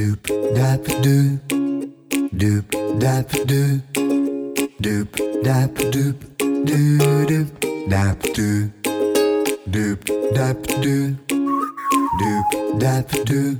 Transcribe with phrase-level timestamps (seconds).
[0.00, 0.24] Doop
[0.56, 1.36] dap doop,
[2.32, 2.64] doop
[2.98, 3.80] dap doop,
[4.80, 5.08] doop
[5.44, 6.16] dap doop,
[6.64, 7.48] doo doop
[7.86, 8.70] dap doop,
[9.68, 10.00] doop
[10.32, 11.16] dap doop,
[12.16, 12.46] doop
[12.80, 13.58] dap doop,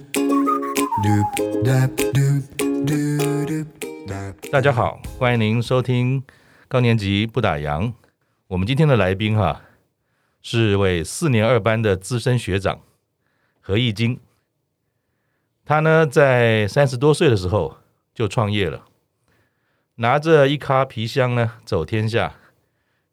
[1.05, 1.29] doop
[1.63, 2.43] dap doop,
[2.87, 3.67] doo doop
[4.09, 4.51] dap.
[4.51, 6.23] 大家好，欢迎您收听
[6.69, 7.93] 高年级不打烊。
[8.47, 9.61] 我们今天的来宾哈
[10.41, 12.81] 是位四年二班的资深学长
[13.61, 14.19] 何义金。
[15.71, 17.77] 他呢在三十多岁的时候
[18.13, 18.87] 就创业了，
[19.95, 22.35] 拿着一卡皮箱呢走天下。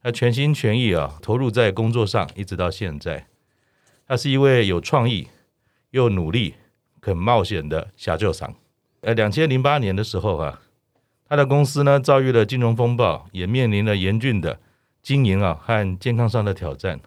[0.02, 3.28] 他全心全意啊投入在工作上，一直到现在。
[4.08, 5.28] 他是一位有创意
[5.92, 6.56] 又努力、
[7.00, 8.56] 肯冒险的社长さん。
[9.02, 10.60] 呃，两千零八年的时候啊。
[11.30, 14.60] 他的公司呢遭遇了金融风暴，也面临了严峻的
[15.04, 17.00] 经营啊和健康上的挑战，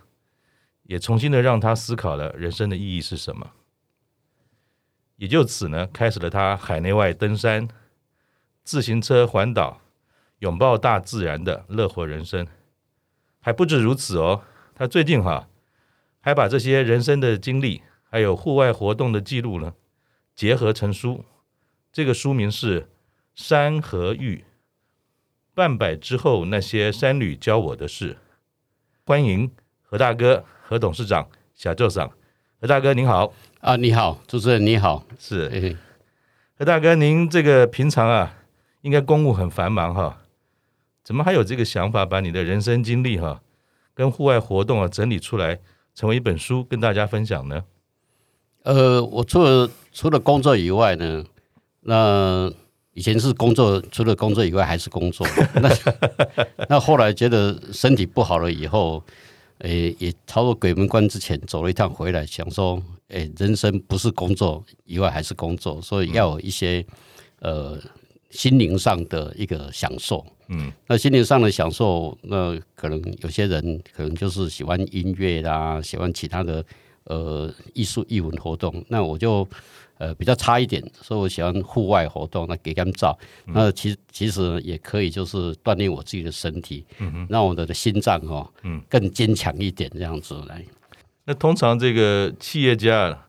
[0.85, 3.51] 也重新的让他思考了人生的意义是什么。
[5.21, 7.69] 也就此呢，开始了他海内外登山、
[8.65, 9.83] 自行车环岛、
[10.39, 12.47] 拥抱大自然的乐活人生。
[13.39, 14.43] 还不止如此哦，
[14.75, 15.47] 他最近哈
[16.21, 19.75] 还把这些人生的经历，还有户外活动的记录呢，
[20.35, 21.23] 结合成书。
[21.93, 22.89] 这个书名是。
[23.33, 24.45] 山和玉，
[25.55, 28.19] 半百之后那些山旅教我的事。
[29.07, 32.11] 欢迎何大哥、何董事长、社长。
[32.61, 35.77] 何大哥您好啊，你好，主持人你好，是。
[36.59, 38.35] 何大哥，您这个平常啊，
[38.81, 40.19] 应该公务很繁忙哈，
[41.05, 43.43] 怎么还有这个想法，把你的人生经历哈，
[43.93, 45.59] 跟户外活动啊整理出来，
[45.95, 47.65] 成为一本书跟大家分享呢？
[48.63, 51.25] 呃，我除了除了工作以外呢，
[51.81, 52.53] 那。
[52.93, 55.25] 以前是工作，除了工作以外还是工作。
[55.55, 55.71] 那
[56.69, 59.03] 那后来觉得身体不好了以后，
[59.59, 66.85] 诶、欸，也超过鬼门关之前走了一趟回来，想说，诶、欸，人生不是工作以外还是工作，所以要有一些
[67.41, 67.79] 呃
[68.31, 70.25] 心灵上的一个享受。
[70.49, 76.65] 嗯，那心灵上的享受，那可能有些人可能就是喜欢音乐啦，喜欢其他的
[77.05, 78.85] 呃艺术艺文活动。
[78.89, 79.47] 那我就。
[80.01, 83.15] 呃，比较差一点，所以我喜欢户外活动，那给他们照。
[83.45, 90.65] 那其实其实也可以，就是锻炼我自己的身体，嗯、让我的心脏哦，嗯，更坚强一点，这样子来。
[91.25, 93.27] 那通常这个企业家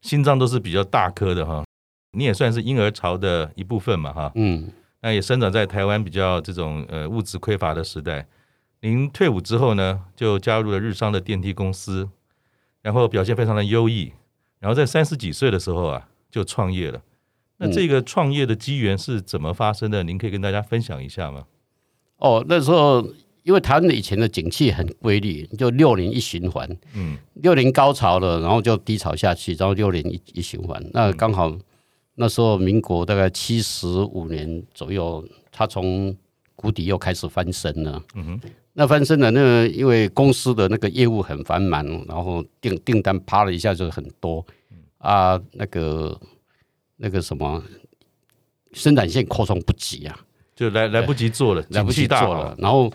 [0.00, 1.64] 心脏都是比较大颗的哈，
[2.12, 8.26] 你也算是婴儿潮的一部分嘛哈，嗯，那也生长在台湾比较这种呃物质匮乏的时代。
[8.80, 12.08] 您退伍之后呢，就加入了日商的电梯公司，
[12.82, 14.12] 然后表现非常的优异，
[14.60, 16.08] 然后在三十几岁的时候啊。
[16.34, 17.00] 就创业了，
[17.58, 20.02] 那这个创业的机缘是怎么发生的？
[20.02, 21.44] 您可以跟大家分享一下吗？
[22.16, 23.06] 哦，那时候
[23.44, 30.82] 因为台湾以前的景气很规律，就六年一循环，嗯，六年高潮了，然后就低潮下去，然后六年一一循环。
[30.92, 31.54] 那刚好
[32.14, 35.22] 那时候民国大概七十五年左右，
[35.52, 36.16] 它从
[36.56, 38.02] 谷底又开始翻身了。
[38.14, 38.40] 嗯哼，
[38.72, 44.44] 那翻身了，那个因为公司的那个业务很繁忙，然后订订单啪了一下就很多。
[44.98, 46.18] 啊，那个
[46.96, 47.62] 那个什么
[48.72, 50.18] 生产线扩充不及啊，
[50.56, 52.56] 就来来不及做了，来不及做了。
[52.58, 52.90] 然后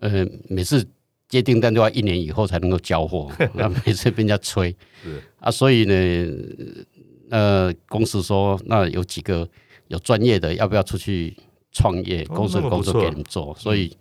[0.00, 0.86] 呃，每次
[1.28, 4.74] 接订单都要一年以后才能够交货， 那每次被人家催。
[5.02, 5.94] 是啊，所以呢，
[7.30, 9.48] 呃，公司说那有几个
[9.88, 11.36] 有专业的，要不要出去
[11.72, 12.24] 创业？
[12.24, 13.96] 公司的工作给你做，所以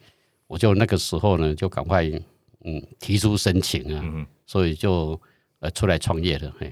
[0.48, 2.04] 我就那个时候呢，就赶快
[2.64, 5.20] 嗯提出申请啊，所以就
[5.60, 6.72] 呃出来创业了，嘿。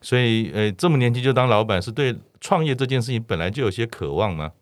[0.00, 4.52] 所以，呃，这么年轻就当老板，是对创业这件事情本来就有些渴望吗？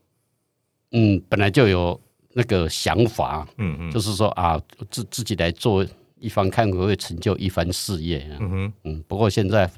[0.92, 2.00] 嗯，本来就有
[2.38, 4.60] 那个想法，嗯嗯，就是说啊，
[4.90, 5.82] 自自己来做
[6.20, 8.28] 一番，看会不会成就一番事业。
[8.38, 9.70] 嗯哼，嗯，不过现在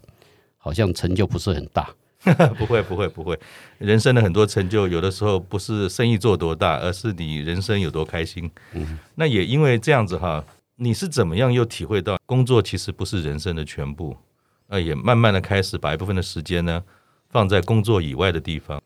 [0.57, 1.89] 好像成就不是很大。
[2.59, 3.39] 不会，不会，不会。
[3.79, 8.51] 人生的很多成就，有的时候不是生意做多大，而是你人生有多开心。
[8.73, 10.45] 嗯，那也因为这样子哈，
[10.75, 14.17] 你是怎么样又体会到工作其实不是人生的全部？
[14.67, 16.83] 那，也慢慢的开始把一部分的时间呢
[17.31, 18.83] 放在工作以外的地方。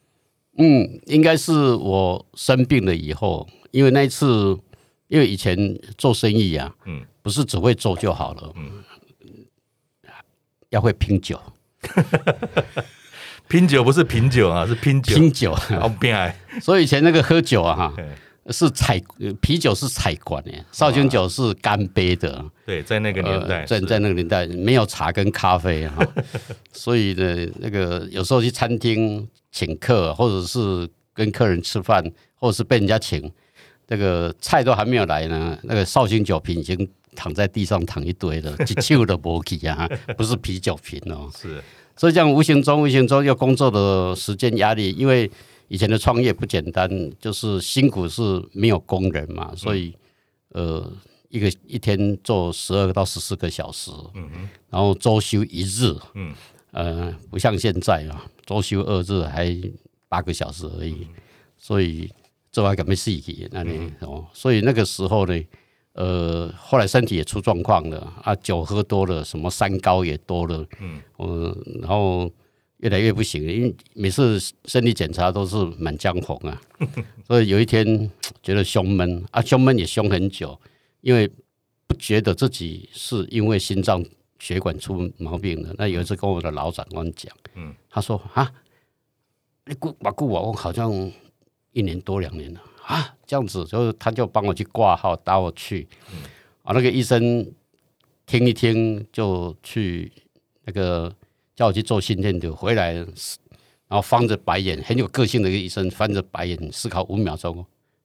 [0.58, 4.56] 嗯，应该是我生病了以后，因为那一次，
[5.08, 5.56] 因为以前
[5.98, 8.84] 做生意啊，嗯，不是只会做就好了，嗯，
[10.70, 11.38] 要会拼酒，
[13.48, 16.38] 拼酒不是品酒啊，是拼酒，拼酒，好变哎。
[16.60, 17.94] 所以以前那个喝酒啊，哈。
[18.50, 19.00] 是采
[19.40, 22.44] 啤酒是采管的，绍兴酒是干杯的。
[22.66, 26.04] 对，在那个年代，呃、在在那个年代没有茶跟咖啡哈，
[26.74, 32.04] 所以呢，那个有时候去餐厅请客，或者是跟客人吃饭，
[32.34, 33.30] 或者是被人家请，
[33.92, 39.86] 那个菜都还没有来呢，那个绍兴酒瓶已经躺在地上躺一堆了，几旧的玻璃啊，
[40.16, 41.30] 不是啤酒瓶哦。
[41.36, 41.62] 是，
[41.94, 45.30] 所以这样无形中无形中要工作的时间压力，因为
[45.68, 46.88] 以前的创业不简单，
[47.20, 49.94] 就是辛苦是没有工人嘛，所以
[50.52, 50.90] 呃
[51.28, 56.34] 一个一天做十二个到十四个小时，嗯哼，然后周休一日，嗯，
[56.70, 59.54] 呃不像现在啊，周休二日还
[60.08, 61.06] 八个小时而已，
[61.58, 62.10] 所以
[62.52, 65.42] 这还可没事情那里哦，所以那个时候呢。
[65.94, 72.32] 呃，后来身体也出状况了啊，酒喝多了，什么三高也多了，嗯，呃，然后
[72.78, 76.58] 越来越不行了，因为每次身体检查都是满江红啊，
[77.28, 78.10] 所以有一天
[78.42, 80.58] 觉得胸闷啊，胸闷也胸很久，
[81.02, 81.30] 因为
[81.86, 84.02] 不觉得自己是因为心脏
[84.38, 85.74] 血管出毛病了。
[85.76, 88.50] 那有一次跟我的老长官讲，嗯，他说啊，
[89.66, 90.90] 你顾把顾我，我好像
[91.72, 92.60] 一年多两年了。
[92.84, 96.22] 啊，这样子，就是他就帮我去挂号，打我去，嗯、
[96.62, 97.46] 啊，那个医生
[98.26, 100.10] 听一听，就去
[100.64, 101.14] 那个
[101.54, 103.06] 叫我去做心电图，回来，然
[103.90, 107.64] 后翻着白眼，很有个性的一个医生，翻着白眼思考五秒钟，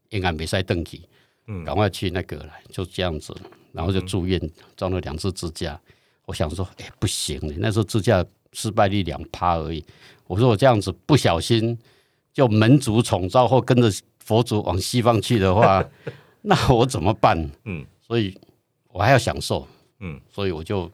[0.09, 1.01] 应该没塞登记，
[1.47, 3.35] 嗯，赶快去那个了，就这样子，
[3.71, 4.39] 然后就住院，
[4.75, 5.79] 装了两次支架。
[6.25, 8.23] 我想说，哎，不行，那时候支架
[8.53, 9.83] 失败率两趴而已。
[10.27, 11.77] 我说我这样子不小心
[12.37, 13.89] 就门族宠召或跟着。
[14.27, 15.81] 佛祖往西方去的话，
[16.43, 17.49] 那我怎么办？
[17.63, 18.37] 嗯，所以
[18.89, 19.65] 我还要享受，
[20.01, 20.91] 嗯，所以我就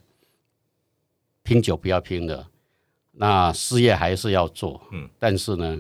[1.42, 2.48] 拼酒不要拼了，
[3.12, 5.80] 那事业还是要做，嗯，但是呢，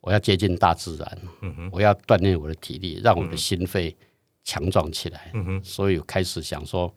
[0.00, 3.96] 我要接近大自然，嗯，我要锻炼我的体力，让我的心肺
[4.42, 5.44] 强壮起来，嗯。
[5.44, 6.92] 哼，所以我开始想说，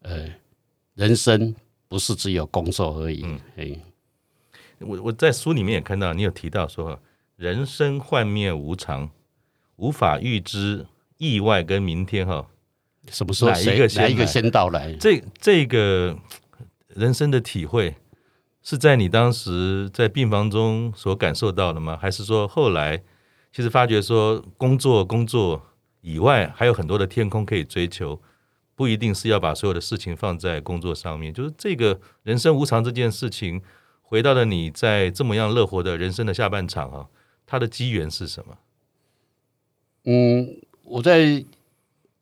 [0.00, 0.26] 呃，
[0.94, 1.54] 人生
[1.86, 3.78] 不是只有工作而已，嗯，哎，
[4.78, 6.98] 我我在书里面也看到你有提到说，
[7.38, 9.10] 人生幻灭无常。
[9.76, 10.88] 无法预知
[11.18, 12.48] 意外跟明天哈，
[13.12, 14.92] 什么时候哪一个哪一个先到来？
[14.94, 16.18] 这这个
[16.88, 17.94] 人生的体会
[18.60, 21.96] 是在你当时在病房中所感受到的吗？
[21.96, 23.00] 还是说后来
[23.52, 25.64] 其实发觉说工作工作
[26.00, 28.20] 以外还有很多的天空可以追求，
[28.74, 31.32] 不一定是要把所有的事情放在工作上面。
[31.32, 33.62] 就是这个人生无常这件事情，
[34.02, 37.06] 回到了你在这么样乐活的人生的下半场啊，
[37.50, 38.58] 它的机缘是什么？
[40.04, 41.42] 嗯，我在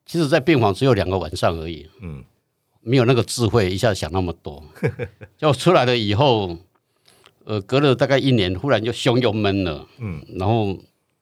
[0.06, 1.90] 其实，在病房只有两个晚上而已。
[2.00, 2.24] 嗯，
[2.80, 4.62] 没有那个智慧一下想那么多。
[5.36, 6.56] 就出来了以后，
[7.44, 9.88] 呃，隔了大概一年，忽然就胸又闷了。
[9.98, 10.78] 嗯，然后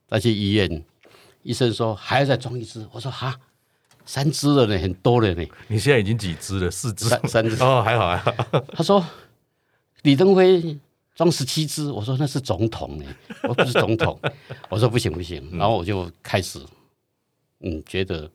[0.07, 0.85] 再去医院，
[1.43, 2.87] 医生说还要再装一支。
[2.93, 3.41] 我说哈，
[4.05, 5.47] 三支了呢，很多了呢。
[5.69, 6.71] 你现在已经几支了？
[6.71, 7.09] 四支？
[7.09, 7.57] 三三支？
[7.63, 8.61] 哦，还好还好。
[8.75, 9.03] 他说
[10.03, 10.79] 李登辉。
[11.15, 13.05] 装十七支，我说那是总统呢，
[13.49, 14.19] 我不是总统。
[14.69, 16.61] 我说不行不行，然后我就开始，
[17.61, 18.29] 嗯，觉得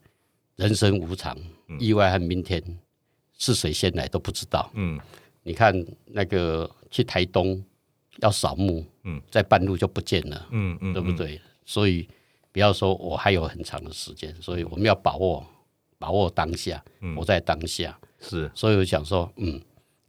[0.56, 1.38] 人生无常，
[1.78, 2.64] 意外和明天
[3.38, 4.72] 是谁先来都不知道。
[4.76, 4.98] 嗯，
[5.44, 7.62] 你看那个去台东
[8.22, 11.40] 要扫墓，嗯，在半路就不见了，嗯嗯，对不对？
[11.66, 12.08] 所以
[12.54, 15.46] 不要说我还有很长的时间，所以我们要把握
[15.98, 16.82] 把握当下，
[17.18, 18.50] 活在当下是。
[18.56, 19.62] 所以我想说，嗯，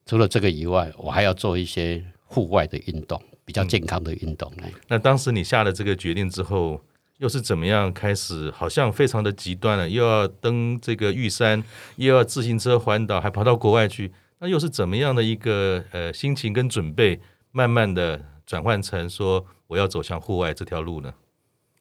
[0.06, 2.00] 除了这个以外，我还要做一些。
[2.30, 4.52] 户外的运动比较健康的运动。
[4.58, 6.80] 嗯，那当时你下了这个决定之后，
[7.18, 8.48] 又是怎么样开始？
[8.52, 11.60] 好像非常的极端了，又要登这个玉山，
[11.96, 14.12] 又要自行车环岛，还跑到国外去。
[14.38, 17.20] 那又是怎么样的一个呃心情跟准备？
[17.50, 21.12] 慢慢的转换成说我要走向户外这条路呢？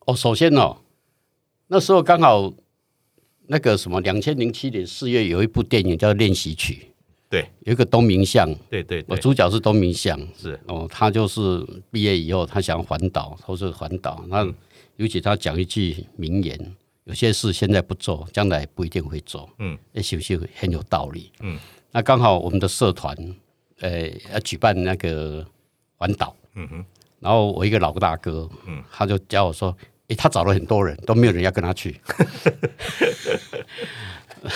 [0.08, 0.77] 哦，首先哦，
[1.68, 2.51] 那时候刚好
[3.46, 6.74] 那个什么，两千零七年四月有一部电影叫《练习曲》。
[7.29, 10.59] 对，有一个东明相，对对，我主角是东明相，是。
[10.65, 14.25] 哦，他就是毕业以后，他想环岛，或是环岛。
[14.27, 14.43] 那
[14.95, 19.48] 尤其他讲一句名言：有些事现在不做，将来不一定会做。
[19.59, 21.31] 嗯，那是不是很有道理？
[21.41, 21.59] 嗯，
[21.91, 23.15] 那刚好我们的社团，
[23.81, 25.45] 呃，要举办那个
[25.98, 26.83] 环岛，嗯哼，
[27.19, 32.01] 然后我一个老大哥，嗯，他就教我说，诶，他找了很多人，都没有人要跟他去，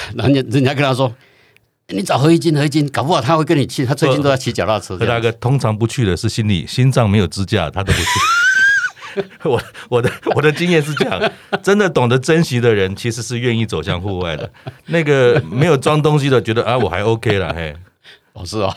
[0.17, 1.15] 人家人家跟他说。
[1.89, 3.85] 你找何一金，何一金搞不好他会跟你去。
[3.85, 4.97] 他最近都在骑脚踏车。
[4.97, 8.07] 何大哥通常不去的是心里心脏没有支架，他都不去。
[9.43, 14.51] 我我的我的经验是这样，真的懂得珍惜的人，其实是愿意走向户外的。
[14.87, 17.75] 那个没有装东西的，觉得啊我还 OK 了，嘿，
[18.33, 18.75] 哦是哦，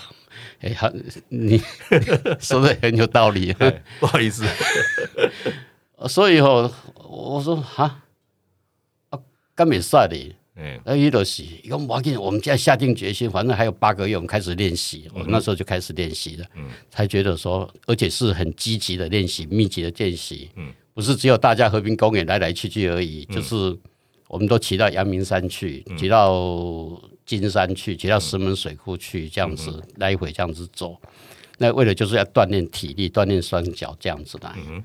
[0.61, 0.91] 哎好，
[1.31, 1.63] 你
[2.39, 3.55] 说的很有道理，
[3.99, 4.45] 不好意思。
[6.07, 6.71] 所以哦，
[7.09, 8.03] 我说哈，
[9.09, 9.19] 啊，
[9.55, 10.37] 干没事的。
[10.57, 15.07] 哎，那伊就是，伊讲我紧，我们现在下定决心，反正还有八个月，我们开始练习。
[15.13, 23.77] 我那时候就开始练习了，嗯，才觉得说，而且是很积极的练习，密集的练习，嗯，不是只有大家和平公园来来去去而已，就是
[24.29, 30.97] 我们都骑到阳明山去，骑到金山去，骑到石门水库去，这样子来回这样子走。
[31.59, 34.51] 那为了就是要锻炼体力，锻炼双脚这样子的。
[34.57, 34.83] 嗯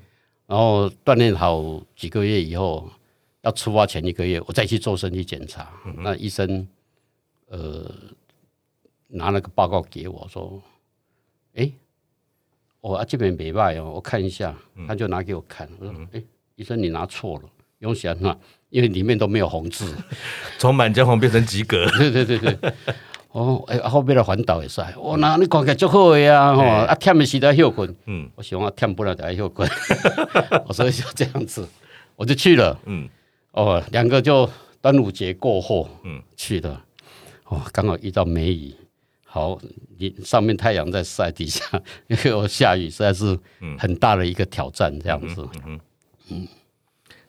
[0.47, 2.91] 然后锻炼好几个月以后，
[3.41, 5.69] 要出发前一个月，我再去做身体检查。
[5.85, 6.67] 嗯、那医生
[7.47, 7.91] 呃
[9.07, 10.61] 拿那个报告给我说
[11.55, 11.71] ：“哎，
[12.79, 14.55] 我、哦啊、这边没卖哦，我看一下。”
[14.87, 16.23] 他就拿给我看，我说：“哎，
[16.55, 18.35] 医生你拿错了，用写那，
[18.69, 19.95] 因为里面都没有红字，
[20.57, 21.85] 从满江红变成及格。
[21.97, 22.73] ”对对对对。
[23.31, 29.69] 哦，哎，后面的环岛也是，我那你看起来足好呀，吼，啊，忝的时在休困，嗯，我喜欢忝不了在休困，
[30.67, 31.67] 我所以就这样子，
[32.17, 33.07] 我就去了，嗯，
[33.51, 34.49] 哦，两个就
[34.81, 36.81] 端午节过后，嗯，去的，
[37.45, 38.73] 哦，刚好遇到梅雨，
[39.25, 39.59] 好，
[39.97, 41.63] 你上面太阳在晒，底下
[42.07, 43.37] 因为下雨，实在是
[43.77, 45.79] 很大的一个挑战，这样子，嗯
[46.29, 46.47] 嗯。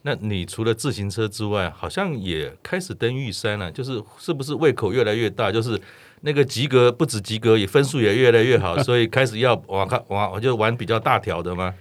[0.05, 5.53] 那你除了自行车之外，好像也开始登玉山了，就是是不是胃口越来越大？
[5.53, 5.81] 就是
[6.23, 11.73] 那个及格不止及格，也分数也越来越好， 所以开始要往看往，我就玩比较大条的吗？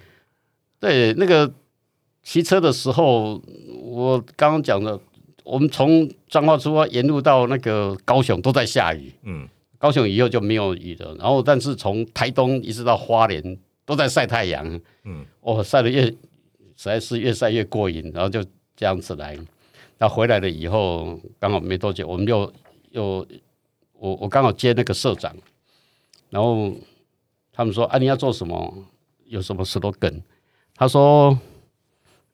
[0.80, 1.52] 对，那个
[2.24, 3.42] 骑车的时候，
[3.82, 5.00] 我刚刚讲的，
[5.44, 9.48] 我们从彰化出发，沿路到那个高雄都在下雨，嗯，
[9.78, 11.16] 高雄以后就没有雨了。
[11.16, 16.14] 然后，但是从台东一直到花莲都在晒太阳，嗯，我晒的越。
[16.78, 18.44] 实在是越晒越过瘾，然后就
[18.76, 19.38] 这样子来。
[20.00, 22.52] 那回来了以后，刚好没多久，我们又
[22.90, 23.24] 又
[23.94, 25.32] 我我刚好接那个社长，
[26.32, 26.74] 然后
[27.54, 28.74] 他们说啊，你要做什么？
[29.26, 30.24] 有什么 slogan？
[30.74, 31.38] 他说，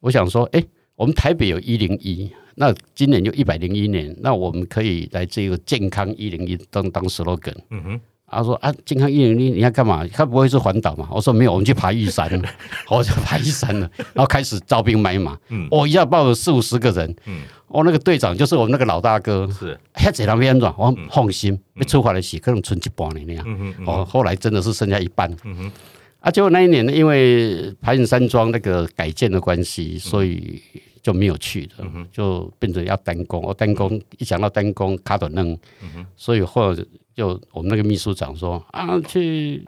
[0.00, 0.62] 我想说，哎，
[0.96, 7.54] 我们台北有一零一，那今年就一百零一年，那我们可以来这个健康一零一当当 slogan。
[7.70, 8.00] 嗯哼。
[8.30, 10.06] 他说啊，健康一零一，你要干嘛？
[10.08, 11.08] 他不会是环岛嘛？
[11.10, 12.30] 我说没有，我们去爬玉山，
[12.90, 13.90] 我就爬玉山了。
[14.12, 25.72] 然后开始招兵买马，嗯，我一下报了四五十个人，嗯，我那个队长就是我们那个老大哥，是，还这两边转，我放心，没出发的时可能存一半年那样，嗯嗯，哦，后来真的是剩下一半，嗯哼，
[26.20, 30.60] 啊，结果那一年呢，因为排云山庄那个改建的关系，所以
[31.02, 31.76] 就没有去的，
[32.12, 35.58] 就变成要单工，我单工一想到单工卡短嫩，
[36.16, 36.84] 所以后来。
[37.18, 39.66] 就我们那个秘书长说啊，去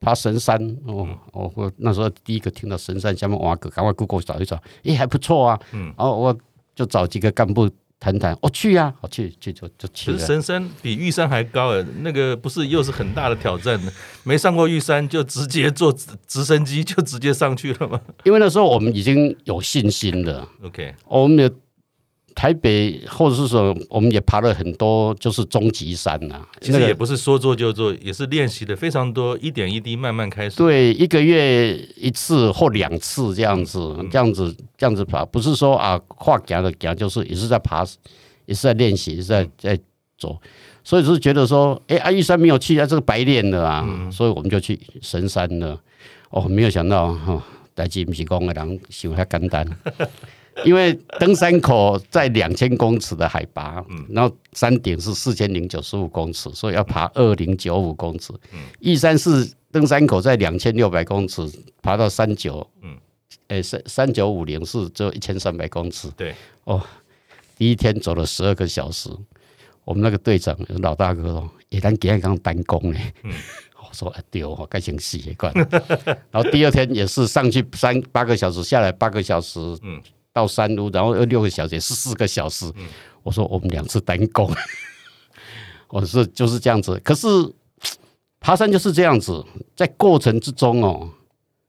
[0.00, 0.58] 爬神山。
[0.86, 6.34] 哦，我我那时候第一个听到神山下面挖个，赶快 Google 找一找，诶，还不错啊，嗯，然后我
[6.74, 10.18] 就找几个干部谈谈，我去呀，我去去就就去了。
[10.18, 13.92] 神山比玉山还高诶，那个不是又是很大的挑战呢？
[14.22, 15.92] 没上过玉山就直接坐
[16.26, 18.00] 直升机就直接上去了吗？
[18.24, 20.48] 因为那时候我们已经有信心了。
[20.62, 21.52] OK，我们的。
[22.36, 26.46] 台北或者是说，我们也爬了很多，就是终极山呐。
[26.60, 30.58] 其实也不是说做就做，也是练习的非常多，一点一滴慢慢开始。
[30.58, 37.82] 对，一个月一次或两次这样子，这样子这样子爬，不是说啊跨夹的夹，就是也是在爬，
[38.44, 39.80] 也是在练习，也是在在
[40.18, 40.38] 走。
[40.84, 45.80] 所以是觉得说，哎，阿玉山没有去，啊，这个白练了啊，所以我们就去神山了。
[46.28, 47.42] 哦，没有想到哈，
[47.74, 49.66] 代志不是讲的人想遐简单。
[50.64, 58.32] 因为登山口在两千公尺的海拔，嗯然后山顶是四千零九十五公尺，所以要爬二零九五公尺。
[58.52, 61.46] 嗯玉山是登山口在两千六百公尺，
[61.82, 62.96] 爬到三九，嗯
[63.48, 66.08] 诶，三三九五零是只有一千三百公尺。
[66.16, 66.34] 对，
[66.64, 66.82] 哦，
[67.58, 69.10] 第一天走了十二个小时，
[69.84, 72.98] 我们那个队长老大哥说：“也咱今天刚单攻呢。”
[73.88, 75.52] 我说：“哎，对哦，该请死也怪。”
[76.32, 79.60] 然后第二天也是上去三八个小时，下来八个小时。
[79.82, 80.00] 嗯。
[80.36, 82.70] 到山路，然后又六个小时，是四个小时。
[83.22, 84.52] 我说我们两次单攻，
[85.88, 87.00] 我是就是这样子。
[87.02, 87.26] 可是
[88.38, 89.42] 爬山就是这样子，
[89.74, 91.10] 在过程之中哦，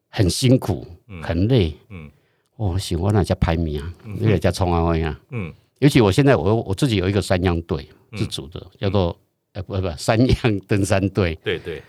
[0.10, 0.86] 很辛苦，
[1.24, 1.74] 很累。
[1.90, 2.12] 嗯，
[2.58, 5.18] 我喜欢那家排名啊，那个叫冲啊威啊。
[5.32, 9.18] 嗯，尤其我现在我我自己有一个山羊队，自主的，叫做
[9.54, 11.34] 呃不不山羊登山队。
[11.42, 11.82] 对对。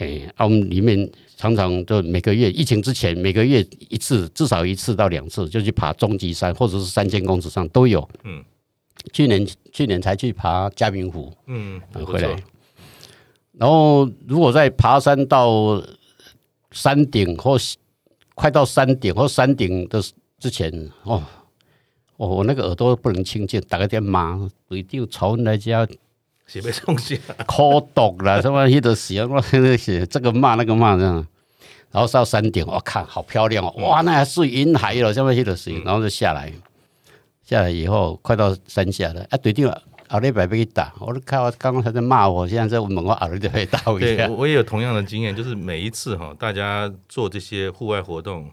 [0.00, 8.08] 嘿，啊，我们里面常常就每个月疫情之前，每个月一次，至少一次到两次，就去爬终级山或者是三千公尺上都有。
[8.24, 8.42] 嗯，
[9.12, 12.42] 去年去年才去爬嘉明湖，嗯，回来。
[13.58, 15.82] 然后如果在爬山到
[16.72, 17.58] 山顶或
[18.34, 20.02] 快到山顶或山顶的
[20.38, 21.22] 之前，哦，
[22.16, 25.86] 我我那个耳朵不能清净，打个电骂，一定吵来家。
[26.50, 31.24] 写没东西，苦毒了，什么一直写，我那写这个骂那个骂这样，
[31.92, 36.52] 然后到山顶，我看好漂亮哦，哇，那还是云海了，什么一直写，然后就下来，
[37.44, 44.26] 下来以后快到山下了，啊，对定了，后礼拜被打，我都看我刚刚他在骂我，现在在问我后礼就被打我一下。
[44.26, 48.50] 对，我也有同样的经验，就是每一次哈，大家做这些户外活动，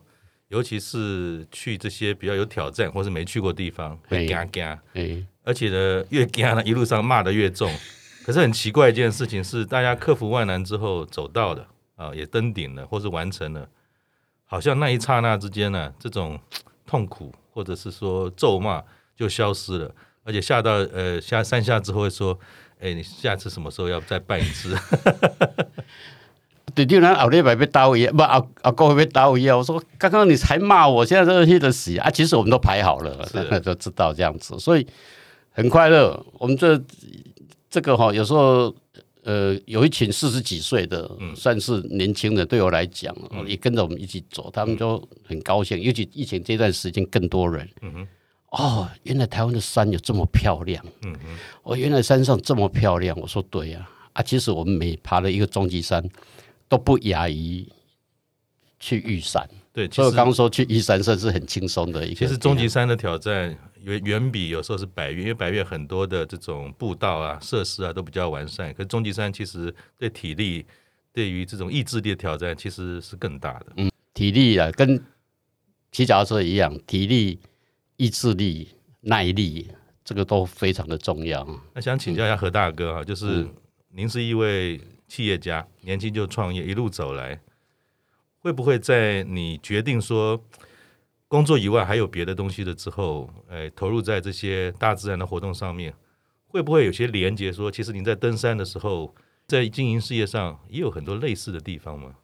[0.50, 4.64] 尤其是去这些比较有挑战或是没去过地方，会惊惊，
[4.94, 5.26] 哎。
[5.48, 7.72] 而且呢，越惊呢，一路上骂的越重。
[8.26, 13.66] 可是很奇怪一件事情是，大家克服万难之后走到的，啊，也登顶了，或是完成了，
[14.46, 16.38] 好像那一刹那之间呢，这种
[16.86, 18.84] 痛苦或者是说咒骂
[19.16, 19.90] 就消失了，
[20.26, 22.38] 而且下到呃下山下之后会说，
[22.82, 24.78] 哎，你下次什么时候要再办一次？
[26.76, 29.58] 对，就那后礼拜被打一不阿阿哥会被打一样。
[29.58, 32.12] 我说刚刚你才骂我，现在热气的死啊！
[32.12, 34.86] 其实我们都排好了，大家都知道这样子，所以
[35.58, 36.26] 很快乐。
[36.40, 36.82] 我们这
[37.70, 38.74] 这个哈，有时候
[39.24, 45.82] 呃，有一群四十几岁的，嗯、算是年轻的，对我来讲，嗯、也跟着我们一起走，他们就很高兴。
[45.82, 47.68] 尤其疫情这段时间，更多人。
[47.82, 48.08] 嗯哼
[48.52, 50.82] 哦，原来台湾的山有这么漂亮。
[51.04, 51.20] 嗯哼
[51.64, 53.20] 哦，原来山上这么漂亮。
[53.20, 56.08] 我说对呀，啊，其实我们每爬了一个终极山。
[56.70, 57.66] 都不亚于
[58.78, 62.16] 去玉山，对，所以我刚刚说去玉山算是很轻松的一个。
[62.16, 70.66] 其实终极山的挑战远远比有时候是百越，因为百越很多的这种步道啊、设施啊都比较完善，可是终极山其实对体力、
[71.14, 73.68] 对于这种意志力的挑战其实是更大的。
[73.78, 75.02] 嗯，体力啊，跟
[75.92, 77.40] 骑脚踏车一样，体力、
[77.96, 78.70] 意志力、
[79.02, 79.70] 耐力，
[80.04, 81.48] 这个都非常的重要。
[81.74, 83.48] 那想请教一下何大哥啊，就是
[83.90, 84.80] 您是一位。
[85.10, 87.40] 企业家年轻就创业，一路走来，
[88.40, 90.44] 会不会在你决定说
[91.28, 95.94] 工作以外还有别的东西的之后，哎，投入在这些大自然的活动上面，
[96.48, 97.52] 会不会有些连接？
[97.52, 99.14] 说其实你在登山的时候，
[99.48, 102.16] 在经营事业上也有很多类似的地方吗？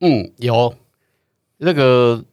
[0.00, 0.74] 嗯，有。
[1.58, 2.24] 那个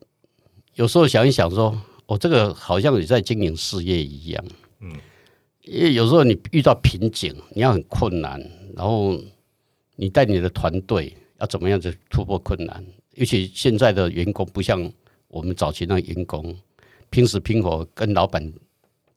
[0.75, 4.45] 有时候想一想说，说我这个好像你在经营事业一样。
[4.79, 4.91] 嗯，
[5.63, 8.39] 因为有时候你遇到瓶颈，你要很困难，
[8.75, 9.19] 然后。
[9.97, 12.83] 你带你的团队要怎么样子突破困难？
[13.13, 14.91] 尤其现在的员工不像
[15.31, 16.55] 我们早期那个员工，
[17.09, 18.53] 拼死拼活跟老板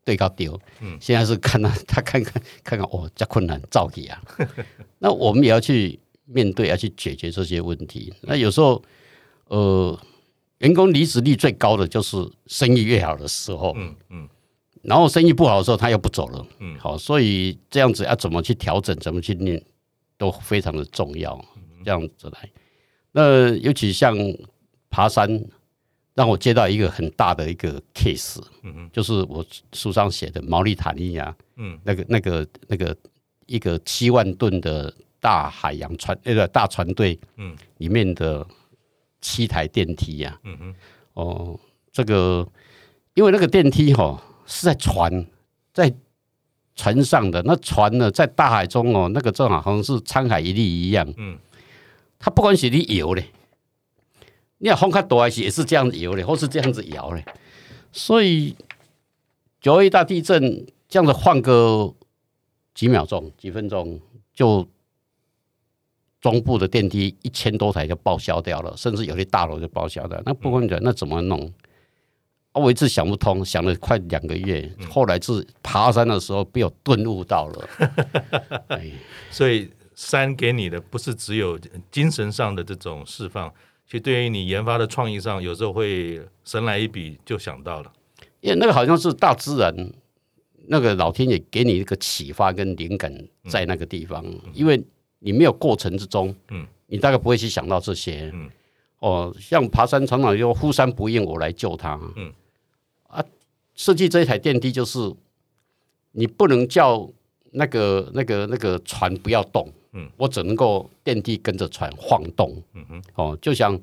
[0.05, 0.59] 对高丢。
[0.81, 4.23] 嗯，现在是看到 他看看看看哦，这困难造起啊。
[4.99, 8.13] 那我们也要去面对，要去解决这些问题。
[8.23, 8.83] 那有时候，
[9.49, 9.99] 呃，
[10.59, 12.17] 员工离职率最高的就是
[12.47, 13.75] 生意越好的时候。
[13.77, 14.29] 嗯嗯。
[14.83, 16.47] 然后生意不好的时候，他又不走了。
[16.61, 16.79] 嗯。
[16.79, 18.95] 好，所以这样子要怎么去调整？
[18.99, 19.63] 怎么去练？
[20.17, 21.45] 都非常的重要，
[21.85, 22.49] 这样子来。
[23.11, 24.17] 那尤其像
[24.89, 25.29] 爬山，
[26.15, 28.41] 让我接到一个很大的一个 case，
[28.93, 31.35] 就是我书上写的毛里塔尼亚，
[31.83, 32.97] 那个那个那个
[33.47, 37.19] 一个七万吨的大海洋船那个大船队，
[37.79, 38.47] 里面的
[39.21, 40.41] 七台电梯呀，
[41.15, 41.59] 哦，
[41.93, 42.47] 这个
[43.15, 45.27] 因为那个电梯哈是在船
[45.73, 45.95] 在。
[46.77, 51.09] 船上的那船呢，在大海中哦，那个正好好像是沧海一粟一样。
[51.17, 51.39] 嗯，
[52.19, 53.27] 它不管是你游嘞，
[54.65, 57.23] 你要风开多还是也是这样子游嘞，或是这样子摇的。
[57.93, 58.57] 所以
[59.61, 61.93] 九二一大地震这样子换个
[62.73, 64.01] 几秒钟、几分钟，
[64.33, 64.67] 就
[66.19, 70.19] 中部的电梯一千多台就报销掉了，甚至有些大楼就报销掉。
[70.25, 71.53] 那不管讲，那怎么弄？
[72.53, 77.69] 啊我一直想不通，想了快两个月，后来是爬山的时候被我顿悟到了。
[79.31, 81.59] 所以山给你的不是只有
[81.91, 83.53] 精神上的这种释放，
[83.87, 87.93] 其实对于你研发的创意上，有时候会神来一笔就想到了。
[88.41, 89.75] 因为那个好像是大自然，
[90.67, 93.13] 那个老天爷给你一个启发跟灵感
[93.49, 94.83] 在那个地方，因为
[95.19, 98.31] 你没有过程之中，嗯你大概不会去想到这些。
[98.35, 98.51] 嗯
[99.01, 102.01] 哦，像爬山常常就呼山不应，我来救他。
[102.17, 102.33] 嗯，
[103.09, 103.23] 啊
[103.75, 105.13] 设计这一台电梯，就是
[106.13, 107.11] 你不能叫
[107.51, 113.81] 那个、那个、那个船不要动，嗯，我只能够电梯跟着船晃动，嗯哼，哦，就像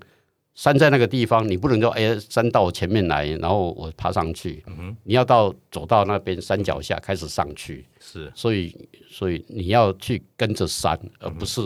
[0.54, 8.76] 山在那个地方，你不能说哎，山到我前面来，然后我爬上去，嗯哼，你要到走到那边山脚下开始上去，是，所以
[9.10, 11.62] 所以你要去跟着山，而不是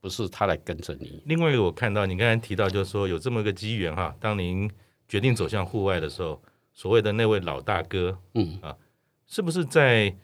[0.00, 1.22] 不是他来跟着你。
[1.26, 4.70] 另外一个我看到你刚才提到，就是说有这么个机缘哈，当您
[5.08, 6.40] 决定走向户外的时候。
[6.78, 8.58] 所谓的那位老大哥，嗯。
[8.60, 8.76] 啊，
[9.26, 10.14] 是不是在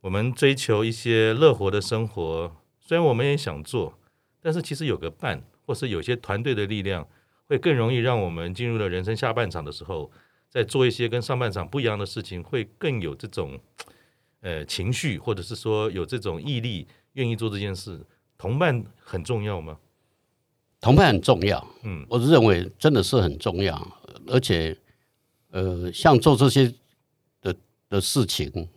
[0.00, 2.50] 我们追求一些乐活的生活？
[2.90, 3.96] 虽然我们也想做，
[4.42, 7.06] 但是其实有个伴，或是有些团队的力量，
[7.46, 10.10] 会更容易让我们进入了人生下半场的时候，
[10.48, 13.56] 在做一些跟上半场不一样的事情，会更有这种
[14.40, 18.04] 呃情绪，或者是说有这种毅力，愿意做这件事。
[18.36, 19.78] 同伴很重要吗？
[20.80, 23.80] 同伴很重要，嗯，我认为真的是很重要，
[24.26, 24.76] 而且。
[25.52, 26.74] 呃，像做这些
[27.40, 27.54] 的
[27.88, 28.68] 的事情，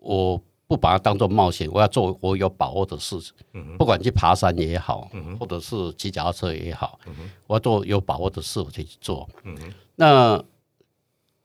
[0.00, 0.42] 我
[0.72, 3.34] 不把它当做冒险，我要做我有把握的事情。
[3.52, 7.14] 嗯，不管去爬山也好，嗯，或者是骑脚踏车也好，嗯，
[7.46, 9.28] 我要做有把握的事，我就去做。
[9.96, 10.42] 那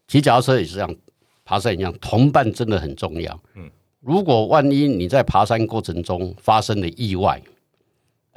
[0.07, 0.95] 骑脚踏车也是这样，
[1.43, 3.37] 爬山一样，同伴真的很重要。
[3.55, 7.41] 嗯，如果万一你在爬山过程中发生了意外，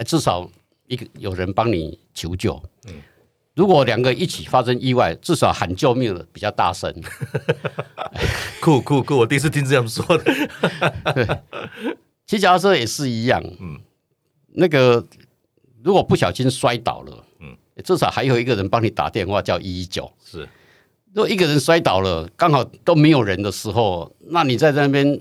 [0.04, 0.50] 至少
[0.88, 2.60] 一个有人帮你求救。
[3.60, 6.90] 嗯，如果两个一起发生意外，至少喊救命的比较大声。
[8.60, 9.18] 酷酷酷！
[9.18, 10.24] 我第一次听这样说的。
[11.14, 11.26] 对，
[12.26, 13.42] 骑脚踏车也是一样。
[13.60, 13.78] 嗯，
[14.54, 15.06] 那个
[15.82, 20.10] 如果不小心摔倒了，嗯，至少还有一个人帮你打电话叫一一九。
[20.24, 20.48] 是，
[21.12, 25.20] 如果一个人摔倒了，刚好都没有人的时候，那你在那边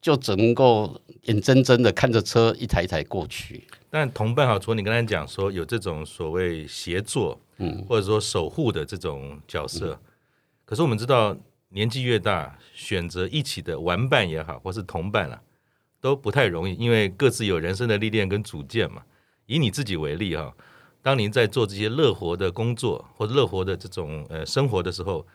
[0.00, 3.64] 就只能够眼睁睁的看着车一台一台过去。
[3.90, 10.00] 但同伴好，除了你刚才讲说有这种所谓协作，嗯，或者说守护的这种角色，嗯、
[10.64, 11.36] 可是我们知道。
[11.70, 15.42] 年纪越大，选择一起的玩伴也好，或是同伴啊，
[16.00, 19.02] 都不太容易，因为各自有人生的历练跟主见嘛。
[19.46, 20.54] 以你自己为例哈，
[21.02, 25.26] 当您在做这些乐活的工作或者乐活的这种呃生活的时候，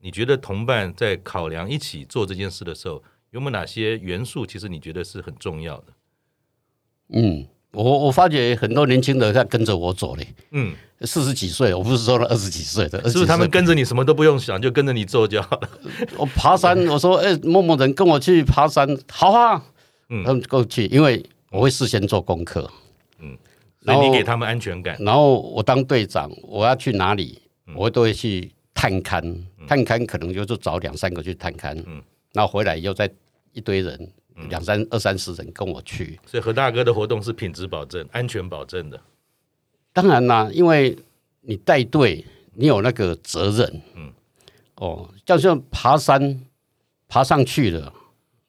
[0.00, 4.44] 你觉得同伴在考量一起做这件事的时候，有没有哪些元素？
[4.44, 5.84] 其实你觉得是很重要的？
[7.14, 7.46] 嗯。
[7.72, 15.68] 我我发觉很多年轻人在跟着我走嘞，嗯，四十几岁，我不是说了二十几岁的，是不是他们跟着你什么都不用想，就跟着你做就好了？
[16.16, 19.62] 我爬山，我说哎，某某人跟我去爬山，好啊，
[20.08, 22.70] 嗯，他们过去，因为我会事先做功课，
[23.18, 23.36] 嗯，
[23.84, 24.96] 所以你给他们安全感。
[25.00, 27.40] 然后我当队长，我要去哪里，
[27.74, 33.10] 我都会去探勘，探勘可能就是找两三个去探勘，嗯，然后回来以后再
[33.52, 34.10] 一堆人。
[34.50, 39.00] 两三二三十人跟我去，所以何大哥的活动是品质保证、安全保证的。
[39.96, 40.94] 当然啦，因为
[41.40, 43.80] 你带队，你有那个责任。
[43.94, 44.12] 嗯，
[44.74, 46.38] 哦，就像爬山，
[47.08, 47.90] 爬上去了。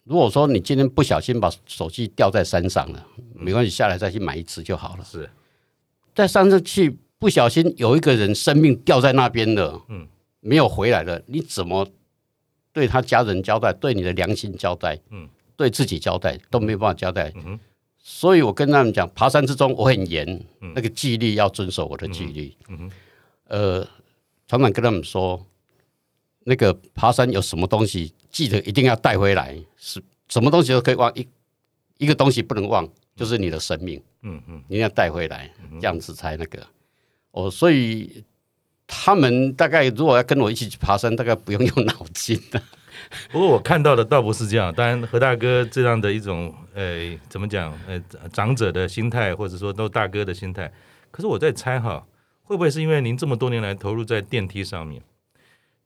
[0.03, 5.05] 如果说你今天不小心把手机掉在山上了，没关系，下来再去买一支就好了。
[5.05, 5.29] 是，
[6.13, 10.05] 在山上去不小心有一个人生命掉在那边了，嗯，
[10.41, 11.87] 没有回来了，你怎么
[12.73, 13.71] 对他家人交代？
[13.71, 14.99] 对你的良心交代？
[15.11, 15.29] 嗯。
[15.55, 17.59] 对自己交代都没有办法交代，嗯、哼
[18.09, 20.25] 所以我跟他们讲，爬山之中我很严，
[20.61, 22.55] 嗯、那个纪律要遵守我的纪律。
[22.69, 22.89] 嗯
[23.49, 23.87] 嗯、呃，
[24.47, 25.45] 常常跟他们说，
[26.45, 31.27] 那个爬山有什么东西，记得一定要带回来，是什么东西都可以忘，一
[31.97, 34.01] 一个东西不能忘，就是你的生命。
[34.21, 36.65] 嗯嗯，你要带回来，这样子才那个。
[37.31, 38.23] 哦，所以
[38.87, 42.63] 他们大概如果要跟我一起去爬山，大概不用用脑筋的。
[43.31, 50.71] 不过我看到的倒不是这样，当然何大哥这样的一种，呃，怎么讲，呃，长者的心态，或者说都大哥的心态。
[51.11, 52.05] 可是我在猜哈，
[52.43, 55.01] 会不会是因为您这么多年来投入在电梯上面，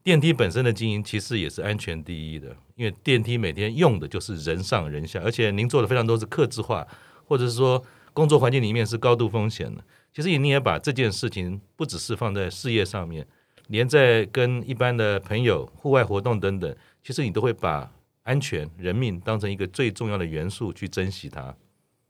[0.04, 6.86] 电梯本身的经营其实也是安全第一的，因为电梯每天用的就是人上人下，而且您做的非常多是客制化，
[7.26, 9.84] 或者是说工作环境里面是高度风险的。
[10.14, 13.26] 其实你也把这件事情不只是放在事业上面，
[13.72, 16.76] 连在跟一般的朋友、户外活动等等。
[17.02, 17.90] 其实你都会把
[18.24, 21.56] 安全、人命当成一个最重要的元素去珍惜它。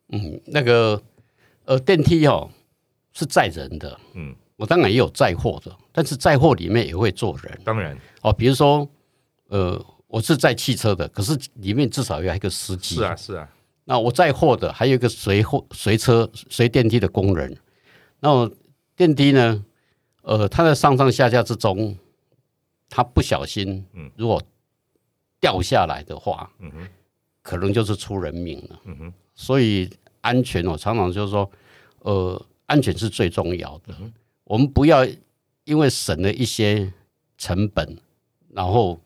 [0.09, 1.01] 嗯，那个
[1.65, 2.49] 呃，电梯哦
[3.13, 7.59] 是载人的，嗯，我当然也有载货的，但是载货里面也会坐人。
[7.63, 8.89] 当然哦，比如说
[9.49, 12.95] 呃，我是载汽车的，可是里面至少有一个司机。
[12.95, 13.47] 是啊，是啊。
[13.85, 17.55] 那我载货的还有一个随货、随车、随电梯的工人。
[18.19, 18.51] 那我
[18.95, 19.63] 电梯呢？
[20.21, 21.97] 呃，它在上上下下之中，
[22.89, 24.41] 它不小心，嗯，如果
[25.39, 26.87] 掉下来的话，嗯哼，
[27.41, 28.79] 可能就是出人命了。
[28.85, 29.89] 嗯哼，所以
[30.21, 31.49] 安全我常常就是说，
[31.99, 33.95] 呃，安全是最重要的。
[33.99, 35.03] 嗯，我们不要
[35.63, 36.93] 因为省了一些
[37.37, 37.97] 成本，
[38.49, 39.01] 然后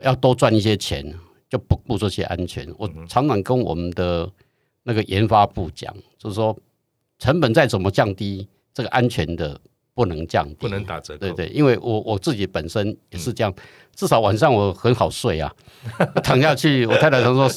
[0.00, 1.14] 要多赚一些钱，
[1.50, 2.66] 就不顾这些安全。
[2.78, 4.32] 我常常跟我们的
[4.84, 6.56] 那个研发部讲，就是说，
[7.18, 9.60] 成本再怎么降低，这个安全的。
[9.96, 11.20] 不能降低，不能打折扣。
[11.20, 13.62] 对对，因为我我自己本身也是这样，嗯、
[13.94, 15.50] 至少晚上我很好睡啊。
[16.22, 17.50] 躺下去，我太太常说：“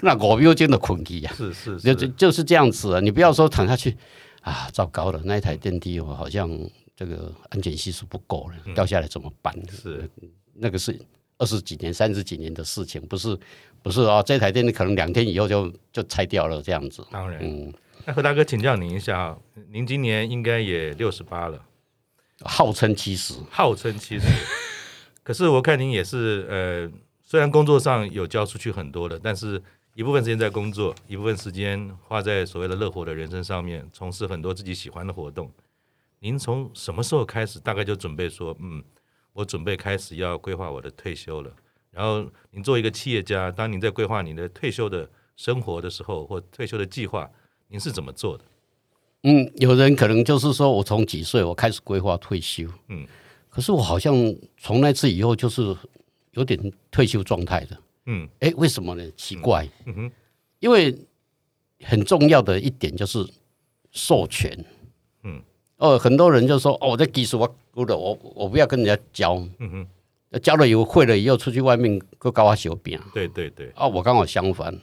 [0.00, 3.00] 那我没有真的困意啊。”是是，是，就就是这样子啊。
[3.00, 3.96] 你不要说躺下去
[4.42, 6.48] 啊，糟糕了，那一台电梯我好像
[6.94, 9.52] 这个安全系数不够了，掉下来怎么办？
[9.68, 10.08] 是
[10.54, 10.96] 那个是
[11.38, 13.36] 二十几年、三十几年的事情，不是
[13.82, 14.22] 不是啊。
[14.22, 17.04] 这台电梯可能两天以后就就拆掉了，这样子。
[17.10, 17.72] 当然，嗯。
[18.06, 19.36] 那何大哥，请教您一下啊，
[19.70, 21.60] 您今年应该也六十八了。
[22.44, 24.26] 号称七十，号称七十，
[25.22, 26.90] 可是我看您也是呃，
[27.22, 29.62] 虽然工作上有交出去很多的，但是
[29.94, 35.50] 一部分时间在工作，一部分时间花在所谓的乐活的人生上面，从事很多自己喜欢的活动。
[36.20, 38.82] 您从什么时候开始，大概就准备说，嗯，
[39.32, 41.50] 我准备开始要规划我的退休了。
[41.90, 47.28] 然后您作为一个企业家，当您在规划你的退休的生活的时候，或退休的计划，
[47.68, 48.44] 您是怎么做的？
[49.22, 53.06] 嗯，有人可能就是说我从几岁我开始规划退休，嗯，
[53.48, 54.14] 可是我好像
[54.56, 55.76] 从那次以后就是
[56.32, 56.58] 有点
[56.90, 59.04] 退休状态的，嗯，哎，为什么呢？
[59.16, 59.94] 奇怪，嗯。
[59.94, 60.12] 哼，
[60.60, 60.96] 因为
[61.82, 63.26] 很重要的一点就是
[63.90, 64.56] 授权。
[65.24, 65.40] 嗯，
[65.76, 69.34] 哦，很多人就说哦，我这技术我我我我不要跟人家教。
[69.58, 69.86] 嗯
[70.30, 72.98] 哼，教了以后会了以后出去外面各搞我小饼。
[73.12, 73.70] 对对对。
[73.74, 74.74] 啊，我刚好相反，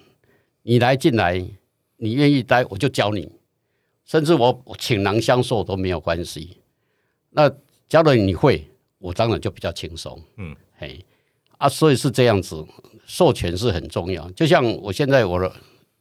[0.61, 1.43] 你来进来，
[1.97, 3.31] 你愿意待我就教你，
[4.07, 6.57] 甚至我倾囊相授都没有关系。
[7.29, 7.47] 那
[7.87, 8.67] 教了你会，
[8.97, 10.19] 我当然就比较轻松。
[10.37, 11.05] 嗯，嘿，
[11.59, 12.65] 啊，所以是这样子，
[13.05, 14.27] 授权是很重要。
[14.31, 15.53] 就像我现在我的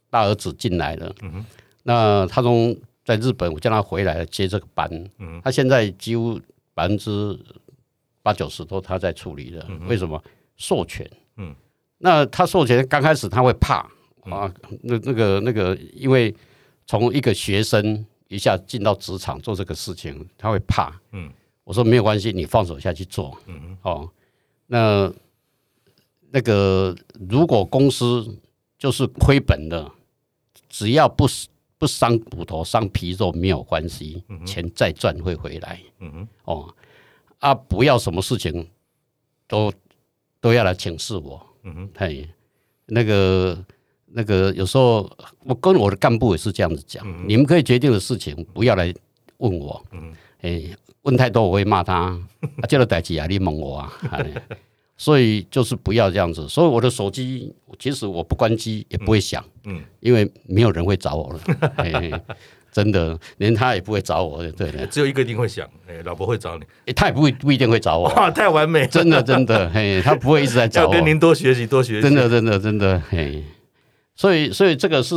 [0.09, 1.45] 大儿子进来了，嗯哼，
[1.83, 2.75] 那他从。
[3.07, 4.89] 在日本，我叫他回来接这个班。
[5.19, 6.37] 嗯，他现在几乎
[6.73, 7.39] 百分之
[8.21, 9.65] 八九十都他在处理了。
[9.87, 10.21] 为什么？
[10.57, 11.09] 授权。
[11.37, 11.55] 嗯，
[11.99, 13.75] 那他授权刚开始他会怕
[14.29, 16.35] 啊，那那个那个，因为
[16.87, 20.99] 从一个学生一下进到职场做这个事情，他会怕。
[21.11, 21.31] 嗯，
[21.63, 23.37] 我说没有关系，你放手下去做。
[23.45, 24.09] 嗯哦，
[24.65, 25.13] 那
[26.31, 26.95] 那个
[27.29, 28.35] 如果公司
[28.79, 29.91] 就是亏本的，
[30.67, 31.47] 只要不是。
[31.79, 35.79] 不伤骨头伤皮肉没有关系，钱再赚会回来。
[35.99, 36.75] 嗯哼，哦，
[37.37, 38.67] 啊，不要什么事情
[39.47, 39.71] 都
[40.41, 41.39] 都要来请示我。
[41.61, 42.27] 嗯哼，嘿，
[42.87, 43.63] 那个
[44.13, 45.09] 那个，有时候
[45.43, 48.93] 我跟我的干部也是这样子讲，嗯、你们可以决定的事情不要来
[49.37, 49.83] 问我。
[49.91, 50.13] 嗯。
[51.03, 52.17] 问太多我会骂他。
[52.61, 53.91] 啊，叫他代志啊，你蒙我啊。
[54.99, 61.39] 所以就是不要这样子，所以我的手机其实我不关机也不会响，嗯，因为没有人会找我了，
[62.73, 64.71] 真的，连他也不会找我，对。
[64.71, 73.43] 的，只有一个一定会响，哎，老婆会找你，他也不会不一定会找我，哇， 太完美，真的真的，嘿，他不会一直在找我，要跟您多学习多学习，真的真的真的，嘿，
[74.17, 75.15] 所以所以这个是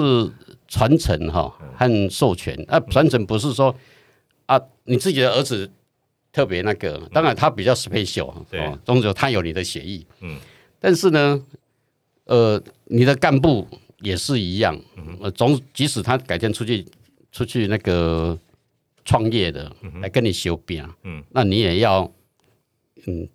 [0.68, 3.74] 传承哈和授权，啊，传承不是说
[4.46, 5.68] 啊你自己的儿子。
[6.32, 10.38] 特别那个，当然他比较 special，对，总之他有你的血液，嗯，
[10.78, 11.44] 但是呢，
[12.22, 13.66] 呃，你的干部
[13.98, 14.80] 也是一样，
[15.20, 16.86] 呃，总即使他改天出去
[17.32, 18.38] 出去那个
[19.04, 22.08] 创业的，来跟你修边，嗯，那你也要，
[23.06, 23.28] 嗯，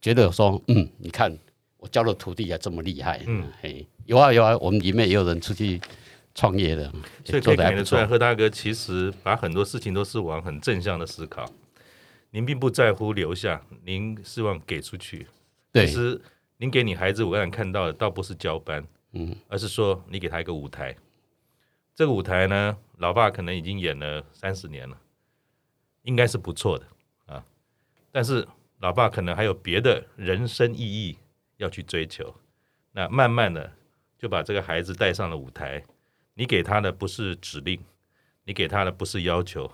[0.00, 1.36] 觉得说，嗯，你看
[1.76, 5.80] 我教的徒弟还这么厉害，嗯，嘿，有啊有啊，我们里面也有人出去
[6.34, 6.90] 创业的，
[7.24, 11.50] 所以可以看得出来，贺大哥其实把很多事情都是往很正向的思考。
[12.30, 15.26] 您并不在乎留下，您希望给出去。
[15.70, 16.20] 对，其实
[16.56, 20.96] 您给你孩子，我刚才看到的倒不是交班，嗯，而是说你给他一个舞台。
[21.94, 24.96] 这个舞台呢，老爸可能已经演了三十年了，
[26.02, 26.86] 应该是不错的
[27.26, 27.44] 啊。
[28.10, 28.48] 但是
[28.80, 31.18] 老爸可能还有别的人生意义
[31.58, 32.34] 要去追求。
[32.92, 33.72] 那慢慢的
[34.22, 35.82] 就把这个孩子带上了舞台。
[36.34, 37.78] 你给他的不是指令，
[38.46, 39.70] 你给他的不是要求。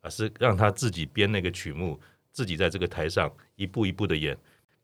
[0.00, 1.98] 而是让他自己编那个曲目，
[2.30, 4.34] 自己在这个台上一步一步的演，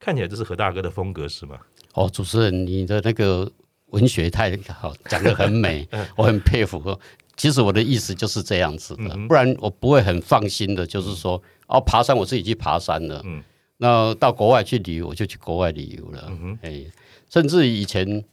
[0.00, 1.56] 看起来这是何大哥的风格是吗？
[1.92, 3.50] 哦，主持人，你的那个
[3.86, 6.98] 文学太好，讲得很美， 我很佩服。
[7.36, 13.40] 其实我的意思就是这样子的，嗯、不然我不会很放心的，就是说，哦，爬山我自己去爬山了，嗯，
[13.76, 16.84] 那到国外去旅游我就去国外旅游了，哎，
[17.30, 18.24] 甚至以前，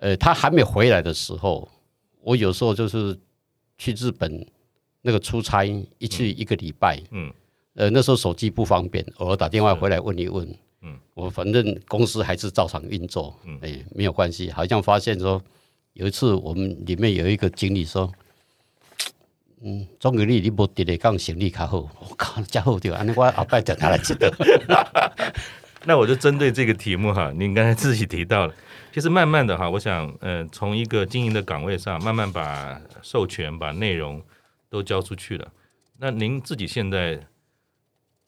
[0.00, 1.66] 呃，他还没回来的时候，
[2.20, 3.18] 我有时候就是
[3.78, 4.44] 去日本。
[5.02, 7.32] 那个出差一去一个礼拜，嗯，
[7.72, 10.46] 呃，那时候手机不方便，偶尔打电话回来问一问，
[10.82, 14.50] 嗯，我反正公司还是照常运作，嗯，哎，没有关系。
[14.50, 15.42] 好像发现说，
[15.94, 18.12] 有一次我们里面有一个经理说，
[19.62, 24.30] 嗯，总经理你不得来讲行李卡好， 我靠，加好掉，那我后摆等他来记得。
[25.86, 28.54] 那我就针对这个题目哈，您刚才自己提到了，
[28.92, 34.22] 其实慢慢的哈，我想，呃，从一个经营的岗位上，慢慢把授权、把内容。
[34.72, 35.52] 都交出去了，
[35.98, 37.26] 那您自己现在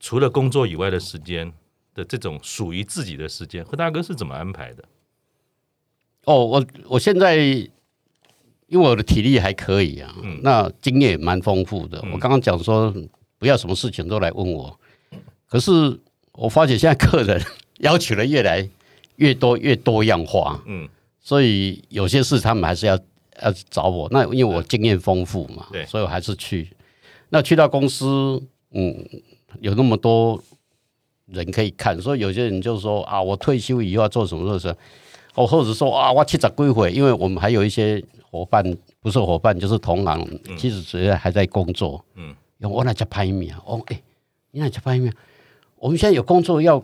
[0.00, 1.52] 除了工作以外的时间
[1.94, 4.82] 的这种属于自己的时间，何大哥是怎么安排的？
[6.24, 7.70] 哦，我我现在因
[8.70, 12.00] 为我的体力还可以啊，嗯、那经验也蛮丰富的。
[12.02, 12.92] 嗯、我刚刚讲说
[13.38, 14.80] 不要什么事情都来问我，
[15.46, 15.70] 可是
[16.32, 17.40] 我发觉现在客人
[17.78, 18.68] 要求的越来
[19.22, 20.88] 越多，越多样化，嗯，
[21.20, 22.98] 所以有些事他们还是要。
[23.42, 26.68] 要找我，那因为我经验丰富嘛，对，所以我还是去。
[27.30, 28.40] 那去到公司，
[28.72, 28.94] 嗯，
[29.60, 30.38] 有那么多
[31.26, 34.76] 人可以看，所以有些人就说啊，我退休以后要做什么做什么，
[35.34, 38.62] 哦，或者说啊，我去找归回，因为我们还有一些伙伴，
[39.00, 44.02] 不是伙伴就是同行，其实主要还在工作，嗯，我那叫拍面，哦，哎、欸，
[44.50, 45.12] 你那叫拍面，
[45.76, 46.78] 我们现在有工作要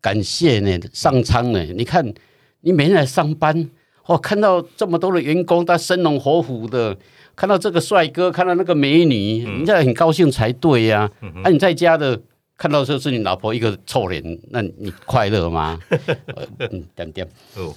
[0.00, 2.12] 感谢呢，上苍呢，你看
[2.60, 3.70] 你每天来上班。
[4.06, 6.96] 哦看到这么多的员工，他生龙活虎的，
[7.36, 11.12] 看到这个帅哥，看到那个美女，嗯、你应该很高兴才对呀、啊。
[11.20, 12.20] 那、嗯啊、你在家的
[12.56, 15.78] 看到就是你老婆一个臭脸，那你快乐吗？
[16.58, 17.72] 嗯，点点哦。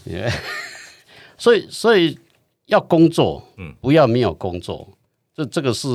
[1.38, 2.18] 所以，所以
[2.66, 4.88] 要工作，嗯，不要没有工作。
[5.36, 5.88] 这这个是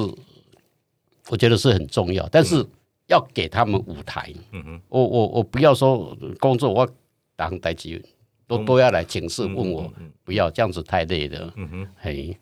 [1.30, 2.64] 我觉得是很重要，但是
[3.08, 4.32] 要给他们舞台。
[4.52, 6.88] 嗯哼，我我我不要说工作，我
[7.36, 8.02] 当代机
[8.46, 9.92] 都都要来请示问我，
[10.24, 11.52] 不要这样子太累了。
[11.56, 12.36] 嗯哼，嘿，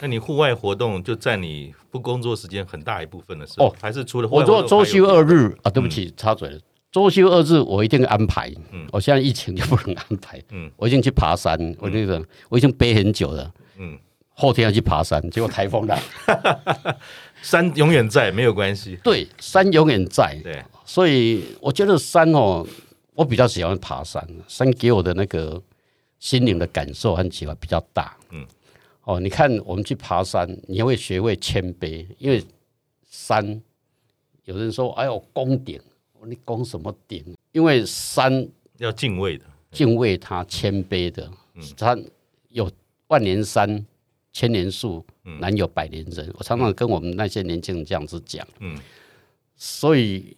[0.00, 5.70] 那你户外活动就占你不工作时间很大一部分的时候，哦，还是除了我做周休二日啊？
[5.70, 6.58] 对不起，插嘴了。
[6.92, 8.52] 周休二日我一定安排。
[8.72, 10.42] 嗯，我现在疫情就不能安排。
[10.50, 13.52] 嗯，我已经去爬山，我那个我已经背很久了。
[13.78, 13.96] 嗯，
[14.34, 16.02] 后天要去爬山，结果台风来。
[17.42, 18.98] 山永远在，没有关系。
[19.02, 20.38] 对，山永远在。
[20.42, 22.66] 对，所以我觉得山哦，
[23.14, 24.26] 我比较喜欢爬山。
[24.46, 25.60] 山给我的那个
[26.18, 28.16] 心灵的感受和启发比较大。
[28.30, 28.46] 嗯，
[29.04, 32.44] 哦，你看我们去爬山，你会学会谦卑，因为
[33.08, 33.60] 山
[34.44, 35.80] 有人说：“哎呦，攻顶，
[36.26, 38.46] 你攻什么顶？”因为山
[38.78, 41.28] 要敬畏的，敬畏它，谦卑的。
[41.76, 42.02] 山
[42.50, 42.70] 有
[43.08, 43.84] 万年山。
[44.32, 45.04] 千年树，
[45.40, 46.26] 难有百年人。
[46.28, 48.46] 嗯、我常常跟我们那些年轻人这样子讲。
[48.60, 48.78] 嗯，
[49.56, 50.34] 所以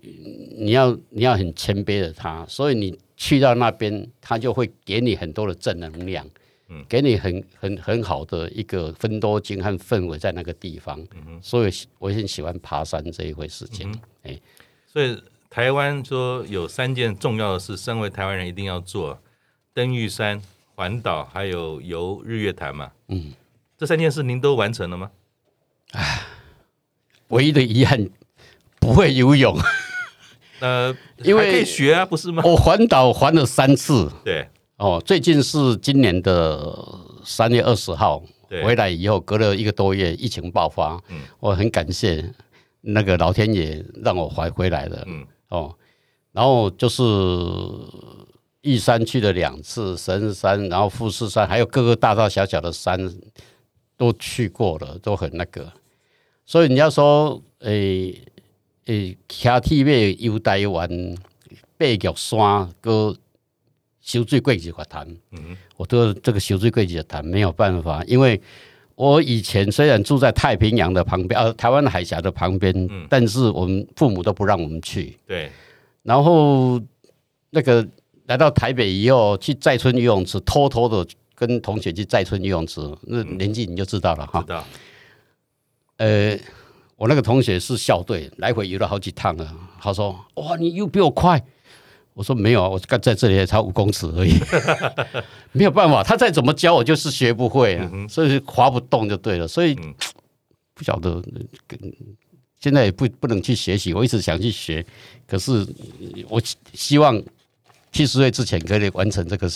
[0.59, 6.27] 你要你要很谦卑的他，所以你去到那边，他就会给你很多的正能量，
[6.69, 10.99] 嗯，给你很很很好的一个分多精和氛围在那个地方。
[11.15, 13.93] 嗯，所以我很喜欢爬山这一回事情。
[14.23, 14.43] 哎、嗯，欸、
[14.87, 19.21] 所以台湾说有三件重要的事，身为台湾人一定要做：
[19.75, 20.43] 登玉山、
[20.75, 22.91] 环岛，还有游日月潭嘛。
[23.09, 23.35] 嗯。
[23.83, 25.11] 这三件事您都完成了吗？
[25.91, 26.21] 唉，
[27.31, 28.09] 唯一的遗憾
[28.79, 29.59] 不会游泳。
[30.61, 32.45] 呃， 因为可以学啊，不是吗？
[32.47, 34.09] 我环岛环了三次。
[34.25, 36.73] 对，哦，最近是今年的
[37.25, 40.97] 三月二十号回来以后，隔了一个多月，疫情爆发。
[41.09, 42.33] 嗯，我很感谢
[42.83, 45.03] 那个老天爷让我还回来了。
[45.09, 45.75] 嗯，哦，
[46.31, 47.03] 然后就是。
[48.63, 52.97] 玉山去了两次，神山，然后富士山，还有各个大大小小的山。
[54.03, 55.73] 都去过了，都很那个，
[56.45, 58.11] 所以你要说，诶、
[58.87, 60.89] 欸、诶，骑铁马游台湾，
[61.79, 63.17] 爬玉山，搁
[64.01, 68.43] 修水过日月潭，嗯，我都这个修水过日月潭没有办法，因为
[68.97, 75.49] 我以前虽然住在太平洋的旁边，呃，台湾海峡的旁边，嗯、但是我们父母都不让我们去，对，
[76.03, 76.83] 然后
[77.51, 77.87] 那个
[78.27, 81.09] 来到台北以后，去寨村游泳池，偷偷的。
[81.45, 84.41] 跟同学去寨村游泳池，那年纪你就知道了哈。
[84.43, 84.65] 知道。
[85.97, 86.39] 呃，
[86.95, 89.57] 我那个同学是校队，来回游了好几趟了。
[89.81, 91.43] 他说：“哇，你又比我快。”
[92.15, 94.35] 我说：“没有啊，我刚在这里才五公尺而已，
[95.51, 96.01] 没有办法。
[96.05, 99.49] 他再怎么教我，就是学不会啊，所以划不动就对了。
[99.49, 99.75] 所以
[100.75, 101.21] 不晓得，
[102.61, 103.93] 现在也不不能去学习。
[103.93, 104.87] 我一直想去学，
[105.27, 105.67] 可是
[106.29, 106.41] 我
[106.73, 107.21] 希望
[107.91, 109.51] 七十岁之前可以完成这个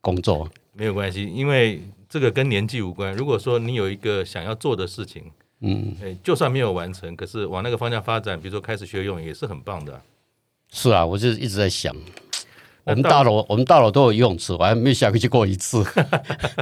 [0.00, 3.14] 工作。”没有关系，因为这个跟年纪无关。
[3.14, 5.30] 如果说你有一个想要做的事情，
[5.60, 10.02] 嗯，就算没有完成，可是往那个方向发展，比如说开始学游泳，也是很棒的啊。
[10.70, 11.94] 是啊，我就一直在想，
[12.84, 15.84] 我们大楼，我们大楼都有游泳池，我还没下去过一次。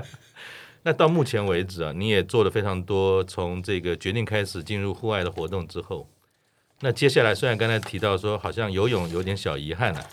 [0.82, 6.08] 那到目前为止啊，你也做了非常多，从这个决定开始进入户外的活动之后，
[6.80, 10.04] 那接下来虽然刚才提到说好像游泳有点小遗憾啊，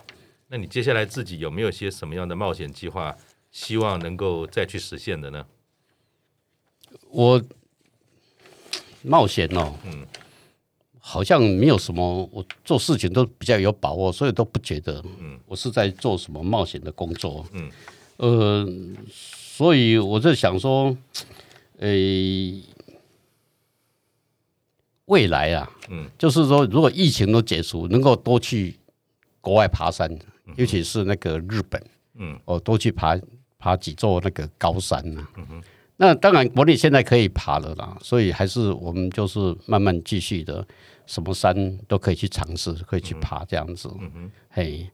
[0.50, 3.16] 那你接下来自己有没有些什么样的冒险计划？
[3.58, 5.44] 希望能够再去实现的呢？
[7.10, 7.44] 我
[9.02, 10.06] 冒险哦，嗯，
[11.00, 12.30] 好像没有什么。
[12.32, 17.72] 我做事情都比较有把握，所以都不觉得，嗯，我是在做什么冒险的工作，嗯，
[18.18, 18.68] 呃，
[19.12, 20.96] 所以我在想说，
[21.80, 22.62] 诶，
[25.06, 28.76] 未来啊，嗯，就是说，如果疫情都结束，能够多去
[29.42, 30.16] 国外爬山，
[30.58, 31.84] 尤其是那个日本，
[32.20, 33.20] 嗯，哦多去爬。
[33.60, 35.30] 爬几座那个高山呢、啊？
[35.50, 35.62] 嗯、
[35.98, 40.66] 那当然国内现在可以爬了啦，所以还是我们就是慢慢继续的，
[41.06, 43.90] 什么山都可以去尝试，可以去爬这样子。
[44.50, 44.88] 嘿，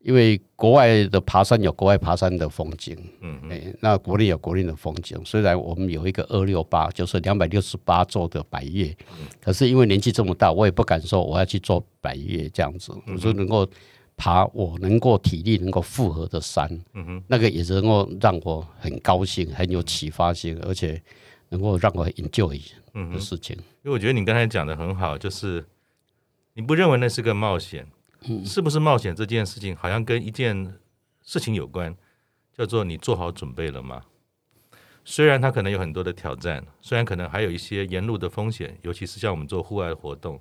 [0.00, 5.18] 因为国外的爬山有国外爬山的风景，嗯哼，那国内有国内的风景。
[5.24, 12.92] 虽然我们有一个二六八，就是两百六十八座的百岳，嗯、可是因为年纪这么大，我也不敢说我要去做百岳这样子。
[13.06, 13.66] 我说能够。
[14.20, 21.02] 爬我能够体力能够负荷的山，嗯哼，那个也是能够让我很高兴、很有启发性，而且
[21.48, 22.60] 能够让我 enjoy
[22.92, 23.56] 的事情。
[23.56, 25.64] 因为我觉得你刚才讲的很好，就是
[26.52, 27.86] 你不认为那是个冒险，
[28.28, 30.74] 嗯，是不是冒险这件事情好像跟一件
[31.22, 31.96] 事情有关，
[32.54, 34.02] 叫做你做好准备了吗？
[35.02, 40.38] 虽然它可能有很多的挑战，虽然可能还有一些沿路的风险，尤其是像我们做户外活动，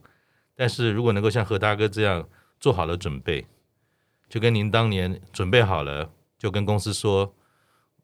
[0.53, 2.27] 但是如果能够像何大哥这样
[2.59, 3.45] 做好了准备。
[4.29, 7.33] 就跟您当年准备好了，就跟公司说，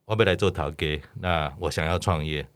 [0.05, 2.47] 我要来做陶给，那我想要创业，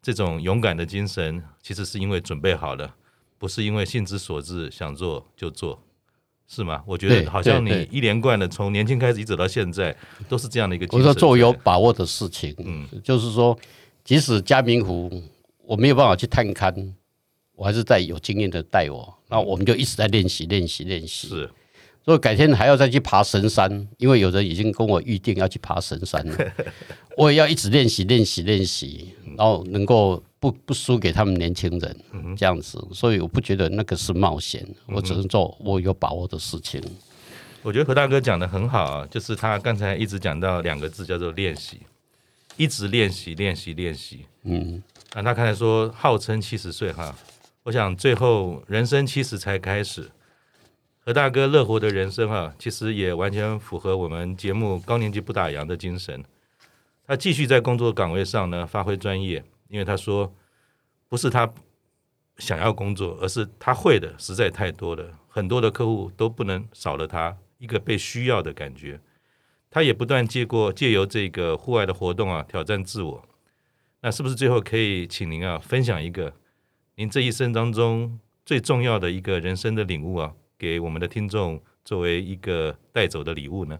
[0.00, 2.94] 这种勇敢的精神，其实是因为准备好了，
[3.36, 5.82] 不是因为性之所至想做就做，
[6.46, 6.84] 是吗？
[6.86, 9.96] 我觉得好像你一连贯的从年轻开始一直走到现在，
[10.28, 10.86] 都是这样的一个。
[10.96, 13.58] 我说做有把握的事情，嗯，就是说，
[14.04, 15.20] 即使嘉明湖
[15.64, 16.92] 我没有办法去探勘，
[17.56, 21.26] 我还是在有经验的带我，那我们就一直在练习练习练习。
[21.26, 21.50] 是。
[22.06, 26.52] 所以改天还要再去爬神山，因为有人已经跟我预定要去爬神山了，
[27.18, 31.96] 我也要一直练习练习练习，然后能够不不输给他们年轻人
[32.36, 32.80] 这样子。
[32.92, 36.80] 所以我不觉得那个是冒险，我只能做我有把握的事情。
[37.62, 41.80] 我觉得何大哥讲的很好啊，就是他刚才一直讲到两个字叫做练习，
[42.56, 44.20] 一直练习练习练习。
[44.44, 44.80] 嗯，
[45.12, 47.12] 那他刚才说号称七十岁哈，
[47.64, 50.08] 我想最后人生七十才开始。
[51.06, 56.24] 何大哥乐活的人生啊，其实也完全符合我们节目高年级不打烊的精神。
[57.06, 60.34] 他继续在工作岗位上呢发挥专业，因为他说
[61.08, 61.48] 不是他
[62.38, 69.00] 想要工作，而是他会的实在太多了，很多的客户都不能少了他一个被需要的感觉。
[69.70, 73.24] 他也不断借过借由这个户外的活动啊挑战自我。
[74.00, 76.34] 那是不是最后可以请您啊分享一个
[76.96, 80.34] 您这一生当中最重要的一个人生的领悟啊？
[80.58, 83.78] 给我们的听众作为一个带走的礼物呢？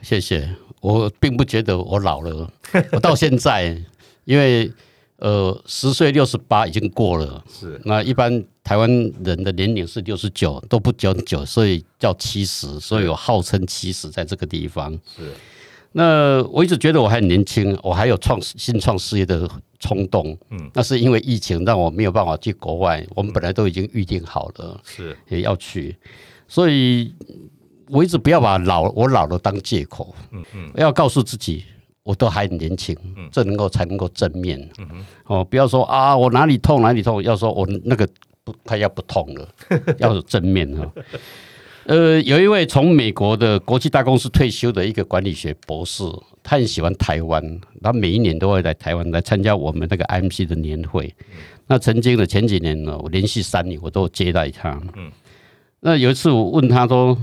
[0.00, 0.48] 谢谢。
[0.80, 2.50] 我并不觉得我老了，
[2.92, 3.76] 我到现在，
[4.24, 4.70] 因为
[5.16, 8.88] 呃十岁六十八已经过了，是那一般台湾
[9.24, 15.32] 人的年龄是六十九都不讲九，所以叫七十，所以我号称七十在这个地方是。
[15.92, 20.36] 那我一直觉得我还很年轻，我还有创新创事业的冲动。
[20.50, 23.04] 嗯，那是因为疫情让我没有办法去国外。
[23.14, 25.96] 我们本来都已经预定好了，是也要去，
[26.46, 27.12] 所以
[27.88, 30.14] 我一直不要把老我老了当借口。
[30.30, 31.64] 嗯嗯，要告诉自己，
[32.02, 32.94] 我都还很年轻，
[33.32, 34.60] 这能够才能够正面。
[34.78, 38.06] 嗯嗯，哦，不要说啊，我哪里痛哪里痛，要说我那个
[38.44, 39.48] 不快要不痛了，
[39.98, 40.92] 要有正面哈。
[41.88, 46.04] 呃，有一位从美国的国际大公司退休的一个管理学博士，
[46.42, 47.42] 他很喜欢台湾，
[47.82, 51.14] 他每一年都会来台湾来参加我们那个 IMC 的年会。
[51.66, 54.78] 那曾经的前几年呢，我连续三年我都接待他。
[54.98, 55.10] 嗯，
[55.80, 57.16] 那有一次我问他说，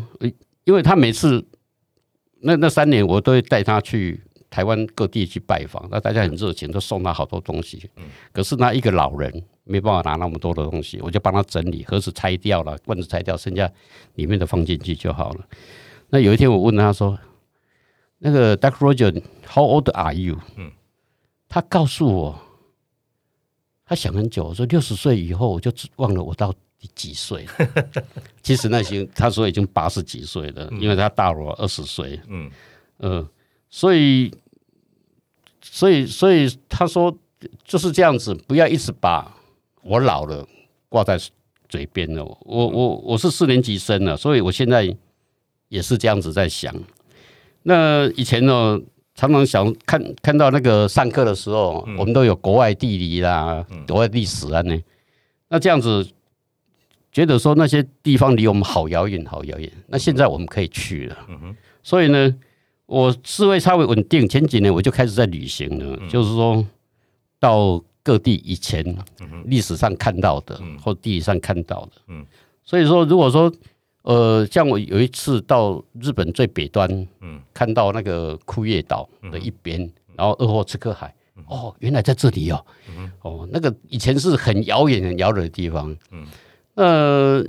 [0.63, 1.45] 因为他每次
[2.41, 4.19] 那那三年我都会带他去
[4.55, 7.89] 台湾各地去拜访，那大家很热情，都送他好多东西。
[7.97, 9.43] 嗯，可是那一个老人。
[9.67, 13.67] 没办法拿那么多的东西，我就帮他整理，盒子拆掉了，罐子拆掉，剩下
[14.13, 15.47] 里面的放进去就好了。
[16.11, 17.17] 那有一天我问他说
[18.19, 18.77] ：“那个 Dr.
[18.77, 20.71] Roger，How old are you？” 嗯，
[21.49, 22.39] 他告诉我，
[23.87, 27.47] 他想很久，我说六十岁以后我就忘了我到底几岁。
[28.43, 32.21] 其实那些他说已经八十几岁了，因为他大我二十岁。
[32.27, 32.51] 嗯
[32.99, 33.27] 嗯，
[33.71, 34.31] 所以
[35.71, 37.15] 所以所以他说
[37.63, 39.31] 就是这样子，不要一直把。
[39.87, 40.43] 我老了，
[40.89, 41.15] 挂在
[41.69, 42.23] 嘴边了。
[42.23, 44.91] 我我我是四年级生了，所以我现在
[45.69, 46.73] 也是这样子在想。
[47.61, 48.81] 那以前呢，
[49.13, 54.75] 常常想看看到那个上课的时候，我们都有国外地理啦，国外历史啊呢。
[55.49, 56.09] 那这样子
[57.11, 59.71] 觉得说那些地方离我们好遥远，好遥远。
[59.85, 61.17] 那现在我们可以去了。
[61.83, 62.35] 所以呢，
[62.85, 66.65] 我思维稍微稳定，前几年我就开始在旅行了，就是说
[67.39, 67.83] 到。
[68.05, 68.85] 各地以前
[69.45, 72.23] 历史上看到的，或地理上看到的，嗯。
[72.63, 73.51] 所以说，如果说，
[74.03, 76.87] 呃，像我有一次到日本最北端，
[77.21, 77.41] 嗯。
[77.51, 79.79] 看到那个库页岛的一边，
[80.15, 81.11] 然后鄂霍次克海，
[81.47, 82.63] 哦，原来在这里哦，
[83.23, 86.27] 哦，那个以前是很遥远、很遥远的地方，嗯。
[86.75, 87.43] 呃，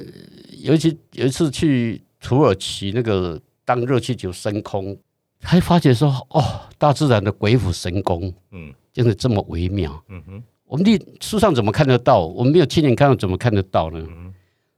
[0.62, 4.96] 尤其有一次去土耳其，那个当热气球升空，
[5.46, 6.42] 还发觉说，哦，
[6.76, 8.74] 大自然的鬼斧神工，嗯。
[8.92, 10.02] 真的这么微妙？
[10.08, 12.24] 嗯哼，我们的书上怎么看得到？
[12.24, 14.02] 我们没有亲眼看到，怎么看得到呢？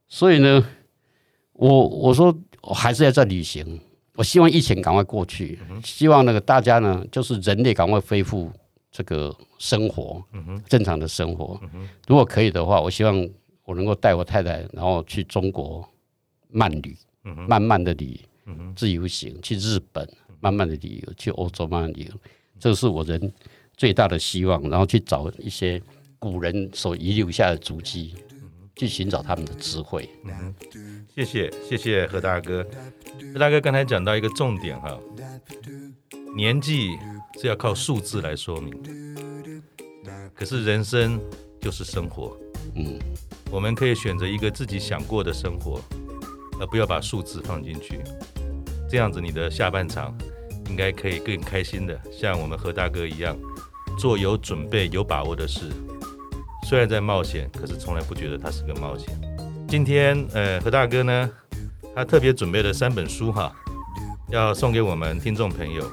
[0.08, 0.66] 所以呢，
[1.52, 3.80] 我我说我还是要在旅行。
[4.16, 8.50] 我希望疫情赶快过去，希望那个大家呢，就是人类赶快恢复
[8.90, 10.20] 这个生活，
[10.68, 11.60] 正常的生活。
[12.08, 13.28] 如果可以的话，我希望
[13.62, 15.88] 我能够带我太太，然后去中国
[16.50, 16.96] 慢旅，
[17.46, 18.20] 慢慢的旅，
[18.74, 20.04] 自由行去日本，
[20.40, 22.12] 慢慢的旅游，去欧洲慢慢旅游。
[22.58, 23.32] 这是我人。
[23.76, 25.80] 最大的希望，然后去找一些
[26.18, 28.16] 古人所遗留下的足迹，
[28.74, 30.10] 去寻找他们的智慧。
[30.24, 30.52] 嗯，
[31.14, 32.66] 谢谢谢谢何大哥。
[33.32, 34.98] 何大哥刚才讲到一个重点哈，
[36.34, 36.98] 年纪
[37.40, 38.74] 是要靠数字来说明，
[40.34, 41.20] 可是人生
[41.60, 42.36] 就是生活。
[42.74, 42.98] 嗯，
[43.48, 45.80] 我们可以选择一个自己想过的生活，
[46.58, 48.00] 而不要把数字放进去。
[48.88, 50.16] 这样子你的下半场
[50.68, 53.36] 应该可以更开心的，像我们何大哥一样。
[53.98, 55.72] 做有准备、有把握的事，
[56.68, 59.08] 虽然在冒险，可是从来不觉得它是个冒险。
[59.66, 61.28] 今天，呃，何大哥呢，
[61.96, 63.52] 他特别准备了三本书哈，
[64.28, 65.84] 要送给我们听众朋友。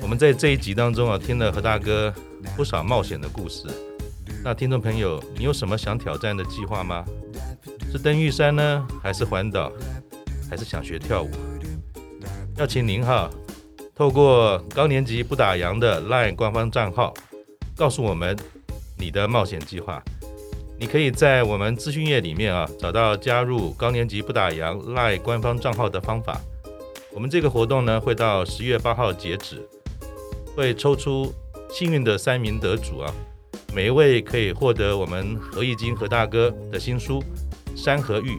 [0.00, 2.14] 我们在这一集当中啊，听了何大哥
[2.56, 3.68] 不少冒险的故事。
[4.42, 7.04] 那听众朋友，你有什么想挑战的计划吗？
[7.92, 9.70] 是登玉山呢，还是环岛，
[10.48, 11.30] 还是想学跳舞？
[12.58, 13.30] 要请您哈，
[13.94, 17.12] 透过高年级不打烊的 LINE 官方账号，
[17.76, 18.34] 告诉我们
[18.96, 20.02] 你的冒险计划。
[20.78, 26.40] 你可以在我们资讯页里面啊，找到加入高年级不打烊 LINE 官方账号的方法。
[27.12, 29.62] 我们这个活动呢，会到十月八号截止，
[30.56, 31.30] 会抽出
[31.70, 33.12] 幸运的三名得主啊。
[33.74, 37.20] 每一位可以获得我们何义金何大哥的新书
[37.76, 38.38] 《山河玉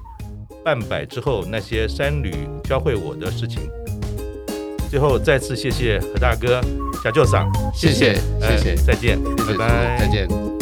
[0.63, 3.61] 半百之后那些山旅教会我的事情》。
[4.89, 6.61] 最后再次谢谢何大哥，
[7.03, 10.56] 小舅嫂，谢谢谢谢，再见，拜拜，再见。